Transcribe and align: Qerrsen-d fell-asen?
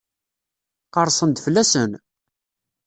Qerrsen-d 0.93 1.37
fell-asen? 1.45 1.91